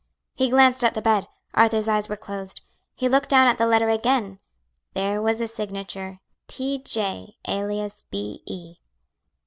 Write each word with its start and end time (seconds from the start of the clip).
He 0.33 0.49
glanced 0.49 0.83
at 0.83 0.95
the 0.95 1.01
bed. 1.03 1.27
Arthur's 1.53 1.87
eyes 1.87 2.09
were 2.09 2.17
closed. 2.17 2.61
He 2.95 3.07
looked 3.07 3.29
down 3.29 3.45
at 3.47 3.59
the 3.59 3.67
letter 3.67 3.89
again; 3.89 4.39
there 4.95 5.21
was 5.21 5.37
the 5.37 5.47
signature 5.47 6.21
"T. 6.47 6.79
J., 6.79 7.35
alias 7.47 8.03
B. 8.09 8.41
E." 8.47 8.77